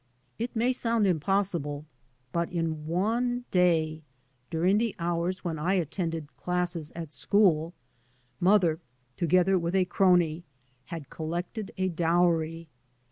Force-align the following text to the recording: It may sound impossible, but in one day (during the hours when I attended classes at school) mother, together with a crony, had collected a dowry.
It 0.39 0.55
may 0.55 0.71
sound 0.71 1.05
impossible, 1.05 1.85
but 2.31 2.51
in 2.51 2.87
one 2.87 3.45
day 3.51 4.01
(during 4.49 4.79
the 4.79 4.95
hours 4.97 5.43
when 5.43 5.59
I 5.59 5.75
attended 5.75 6.35
classes 6.37 6.91
at 6.95 7.11
school) 7.11 7.75
mother, 8.39 8.79
together 9.15 9.59
with 9.59 9.75
a 9.75 9.85
crony, 9.85 10.43
had 10.85 11.11
collected 11.11 11.69
a 11.77 11.87
dowry. 11.89 12.67